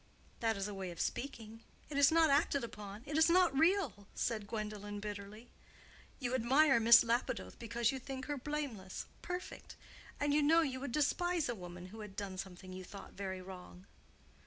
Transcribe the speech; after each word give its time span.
"That 0.39 0.57
is 0.57 0.67
a 0.67 0.73
way 0.73 0.89
of 0.89 0.99
speaking—it 0.99 1.95
is 1.95 2.11
not 2.11 2.31
acted 2.31 2.63
upon, 2.63 3.03
it 3.05 3.19
is 3.19 3.29
not 3.29 3.55
real," 3.55 4.07
said 4.15 4.47
Gwendolen, 4.47 4.99
bitterly. 4.99 5.51
"You 6.19 6.33
admire 6.33 6.79
Miss 6.79 7.03
Lapidoth 7.03 7.59
because 7.59 7.91
you 7.91 7.99
think 7.99 8.25
her 8.25 8.35
blameless, 8.35 9.05
perfect. 9.21 9.75
And 10.19 10.33
you 10.33 10.41
know 10.41 10.61
you 10.61 10.79
would 10.79 10.91
despise 10.91 11.47
a 11.49 11.53
woman 11.53 11.89
who 11.89 11.99
had 11.99 12.15
done 12.15 12.39
something 12.39 12.73
you 12.73 12.83
thought 12.83 13.13
very 13.13 13.43
wrong." 13.43 13.85